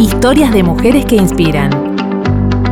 Historias 0.00 0.50
de 0.54 0.62
mujeres 0.62 1.04
que 1.04 1.16
inspiran. 1.16 1.68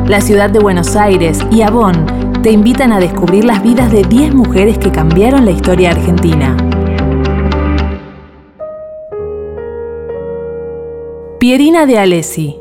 La 0.08 0.23
ciudad 0.23 0.49
de 0.49 0.61
Buenos 0.61 0.97
Aires 0.97 1.39
y 1.51 1.61
Avon 1.61 2.07
te 2.43 2.51
invitan 2.51 2.91
a 2.91 3.01
descubrir 3.01 3.45
las 3.45 3.63
vidas 3.63 3.93
de 3.93 4.02
10 4.02 4.34
mujeres 4.34 4.79
que 4.79 4.91
cambiaron 4.91 5.45
la 5.45 5.50
historia 5.50 5.91
argentina. 5.91 6.56
Pierina 11.38 11.84
de 11.84 11.98
Alessi, 11.98 12.56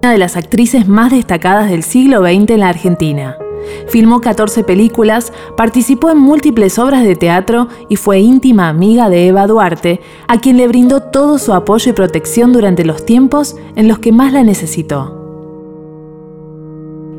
una 0.00 0.12
de 0.12 0.18
las 0.18 0.36
actrices 0.36 0.86
más 0.86 1.10
destacadas 1.10 1.70
del 1.70 1.82
siglo 1.82 2.20
XX 2.20 2.50
en 2.50 2.60
la 2.60 2.68
Argentina. 2.68 3.36
Filmó 3.88 4.20
14 4.20 4.64
películas, 4.64 5.32
participó 5.56 6.10
en 6.10 6.18
múltiples 6.18 6.78
obras 6.78 7.04
de 7.04 7.16
teatro 7.16 7.68
y 7.88 7.96
fue 7.96 8.20
íntima 8.20 8.68
amiga 8.68 9.08
de 9.08 9.26
Eva 9.26 9.46
Duarte, 9.46 10.00
a 10.28 10.40
quien 10.40 10.56
le 10.56 10.68
brindó 10.68 11.00
todo 11.00 11.38
su 11.38 11.52
apoyo 11.52 11.90
y 11.90 11.94
protección 11.94 12.52
durante 12.52 12.84
los 12.84 13.04
tiempos 13.04 13.56
en 13.76 13.88
los 13.88 13.98
que 13.98 14.12
más 14.12 14.32
la 14.32 14.42
necesitó. 14.42 15.16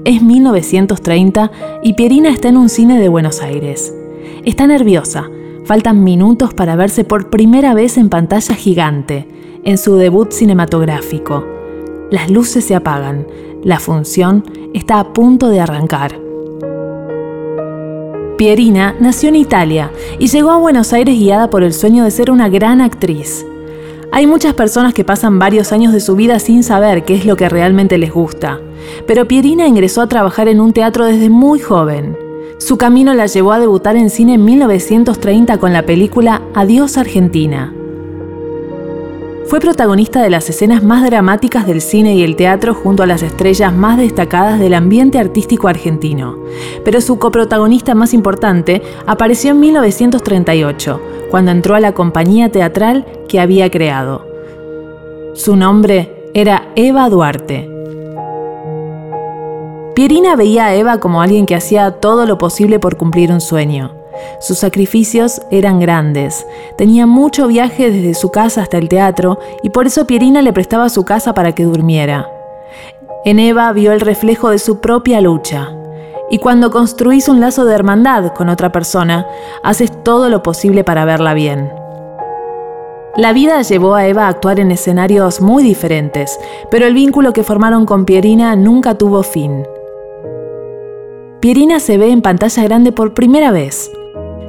Es 0.04 0.24
1930 0.24 1.52
y 1.84 1.94
Pierina 1.94 2.30
está 2.30 2.50
en 2.50 2.58
un 2.58 2.70
cine 2.70 3.00
de 3.00 3.08
Buenos 3.08 3.42
Aires. 3.42 3.94
Está 4.44 4.66
nerviosa, 4.66 5.30
faltan 5.66 6.04
minutos 6.04 6.54
para 6.56 6.76
verse 6.76 7.04
por 7.04 7.30
primera 7.30 7.76
vez 7.76 7.98
en 7.98 8.10
pantalla 8.10 8.56
gigante, 8.56 9.28
en 9.64 9.78
su 9.78 9.96
debut 9.96 10.32
cinematográfico. 10.32 11.46
Las 12.10 12.32
luces 12.32 12.66
se 12.66 12.76
apagan, 12.76 13.28
la 13.64 13.80
función 13.80 14.44
está 14.74 15.00
a 15.00 15.14
punto 15.14 15.50
de 15.50 15.60
arrancar. 15.60 16.31
Pierina 18.42 18.96
nació 19.00 19.30
en 19.30 19.36
Italia 19.36 19.92
y 20.18 20.26
llegó 20.26 20.50
a 20.50 20.58
Buenos 20.58 20.94
Aires 20.94 21.16
guiada 21.16 21.52
por 21.52 21.62
el 21.62 21.76
sueño 21.76 22.04
de 22.04 22.10
ser 22.10 22.32
una 22.32 22.50
gran 22.50 22.82
actriz. 22.82 23.46
Hay 24.12 24.26
muchas 24.26 24.56
personas 24.56 24.96
que 24.96 25.04
pasan 25.04 25.38
varios 25.38 25.72
años 25.72 25.94
de 25.94 26.00
su 26.00 26.16
vida 26.16 26.40
sin 26.40 26.64
saber 26.64 27.06
qué 27.06 27.14
es 27.14 27.28
lo 27.28 27.36
que 27.36 27.50
realmente 27.50 28.00
les 28.00 28.12
gusta, 28.12 28.60
pero 29.06 29.28
Pierina 29.28 29.68
ingresó 29.68 30.02
a 30.02 30.08
trabajar 30.08 30.48
en 30.48 30.60
un 30.60 30.74
teatro 30.74 31.06
desde 31.06 31.30
muy 31.30 31.60
joven. 31.60 32.18
Su 32.58 32.80
camino 32.80 33.14
la 33.14 33.28
llevó 33.28 33.52
a 33.52 33.60
debutar 33.60 33.96
en 33.96 34.10
cine 34.10 34.34
en 34.34 34.44
1930 34.44 35.60
con 35.60 35.72
la 35.72 35.86
película 35.86 36.42
Adiós 36.56 36.98
Argentina. 36.98 37.72
Fue 39.48 39.60
protagonista 39.60 40.22
de 40.22 40.30
las 40.30 40.50
escenas 40.50 40.84
más 40.84 41.04
dramáticas 41.04 41.68
del 41.68 41.82
cine 41.82 42.16
y 42.16 42.24
el 42.24 42.36
teatro 42.36 42.74
junto 42.74 43.04
a 43.04 43.08
las 43.08 43.22
estrellas 43.22 43.74
más 43.74 43.98
destacadas 43.98 44.60
del 44.60 44.74
ambiente 44.74 45.20
artístico 45.20 45.68
argentino. 45.68 46.38
Pero 46.86 47.02
su 47.02 47.20
coprotagonista 47.20 47.94
más 47.94 48.14
importante 48.14 48.82
apareció 49.06 49.52
en 49.52 49.60
1938, 49.60 51.02
cuando 51.30 51.52
entró 51.52 51.76
a 51.76 51.80
la 51.80 51.94
compañía 51.94 52.50
teatral 52.50 53.06
que 53.28 53.40
había 53.40 53.70
creado. 53.70 54.26
Su 55.34 55.56
nombre 55.56 56.30
era 56.34 56.70
Eva 56.76 57.10
Duarte. 57.10 57.70
Pierina 59.96 60.36
veía 60.36 60.68
a 60.68 60.76
Eva 60.76 61.00
como 61.00 61.22
alguien 61.22 61.46
que 61.46 61.56
hacía 61.56 61.92
todo 61.92 62.26
lo 62.26 62.38
posible 62.38 62.80
por 62.80 62.96
cumplir 62.96 63.32
un 63.32 63.42
sueño. 63.42 64.01
Sus 64.40 64.58
sacrificios 64.60 65.42
eran 65.52 65.80
grandes. 65.80 66.46
Tenía 66.78 67.06
mucho 67.06 67.48
viaje 67.48 67.92
desde 67.92 68.14
su 68.14 68.32
casa 68.32 68.62
hasta 68.62 68.78
el 68.78 68.90
teatro 68.90 69.40
y 69.64 69.70
por 69.70 69.88
eso 69.88 70.08
Pierina 70.08 70.42
le 70.42 70.54
prestaba 70.54 70.90
su 70.90 71.06
casa 71.06 71.34
para 71.34 71.54
que 71.54 71.64
durmiera. 71.64 72.28
En 73.24 73.38
Eva 73.38 73.72
vio 73.72 73.92
el 73.92 74.02
reflejo 74.02 74.50
de 74.50 74.58
su 74.58 74.80
propia 74.80 75.22
lucha. 75.22 75.70
Y 76.32 76.40
cuando 76.40 76.72
construís 76.72 77.28
un 77.28 77.40
lazo 77.40 77.66
de 77.66 77.76
hermandad 77.76 78.34
con 78.34 78.50
otra 78.50 78.72
persona, 78.72 79.28
haces 79.64 79.92
todo 80.04 80.30
lo 80.30 80.42
posible 80.42 80.84
para 80.84 81.06
verla 81.06 81.34
bien. 81.34 81.72
La 83.18 83.34
vida 83.34 83.62
llevó 83.62 83.96
a 83.96 84.08
Eva 84.08 84.26
a 84.26 84.30
actuar 84.30 84.60
en 84.60 84.72
escenarios 84.72 85.42
muy 85.42 85.62
diferentes, 85.62 86.40
pero 86.72 86.88
el 86.88 86.94
vínculo 86.94 87.34
que 87.34 87.44
formaron 87.44 87.86
con 87.86 88.06
Pierina 88.06 88.56
nunca 88.56 88.98
tuvo 88.98 89.22
fin. 89.22 89.66
Pierina 91.42 91.80
se 91.80 91.98
ve 91.98 92.12
en 92.12 92.22
pantalla 92.22 92.64
grande 92.64 92.92
por 92.92 93.14
primera 93.14 93.52
vez 93.52 93.92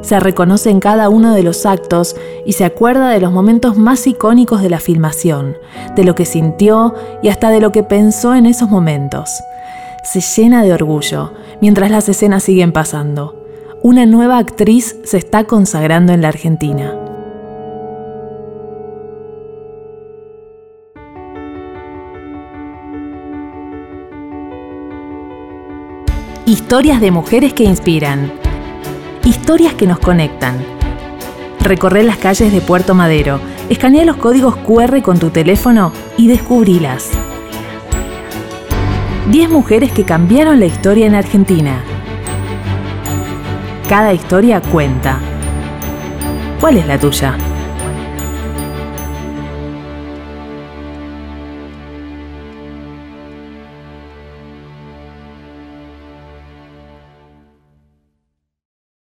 se 0.02 0.20
reconoce 0.20 0.68
en 0.70 0.80
cada 0.80 1.08
uno 1.08 1.34
de 1.34 1.42
los 1.42 1.64
actos 1.64 2.16
y 2.44 2.52
se 2.52 2.64
acuerda 2.64 3.08
de 3.10 3.20
los 3.20 3.32
momentos 3.32 3.78
más 3.78 4.06
icónicos 4.06 4.60
de 4.60 4.68
la 4.68 4.80
filmación, 4.80 5.56
de 5.96 6.04
lo 6.04 6.14
que 6.14 6.26
sintió 6.26 6.94
y 7.22 7.28
hasta 7.28 7.50
de 7.50 7.60
lo 7.60 7.72
que 7.72 7.82
pensó 7.82 8.34
en 8.34 8.46
esos 8.46 8.68
momentos. 8.68 9.30
Se 10.04 10.20
llena 10.20 10.64
de 10.64 10.72
orgullo 10.72 11.32
mientras 11.60 11.90
las 11.90 12.08
escenas 12.08 12.42
siguen 12.42 12.72
pasando. 12.72 13.38
Una 13.82 14.04
nueva 14.04 14.38
actriz 14.38 14.96
se 15.04 15.18
está 15.18 15.44
consagrando 15.44 16.12
en 16.12 16.22
la 16.22 16.28
Argentina. 16.28 16.98
Historias 26.44 27.00
de 27.00 27.12
mujeres 27.12 27.52
que 27.52 27.64
inspiran 27.64 28.41
historias 29.24 29.74
que 29.74 29.86
nos 29.86 29.98
conectan. 29.98 30.56
Recorre 31.60 32.02
las 32.02 32.16
calles 32.16 32.52
de 32.52 32.60
Puerto 32.60 32.94
Madero, 32.94 33.40
escanea 33.68 34.04
los 34.04 34.16
códigos 34.16 34.56
QR 34.56 35.00
con 35.02 35.18
tu 35.18 35.30
teléfono 35.30 35.92
y 36.16 36.28
descubrilas. 36.28 37.10
10 39.30 39.50
mujeres 39.50 39.92
que 39.92 40.04
cambiaron 40.04 40.58
la 40.58 40.66
historia 40.66 41.06
en 41.06 41.14
Argentina. 41.14 41.82
Cada 43.88 44.12
historia 44.12 44.60
cuenta. 44.60 45.18
¿Cuál 46.60 46.78
es 46.78 46.86
la 46.86 46.98
tuya? 46.98 47.36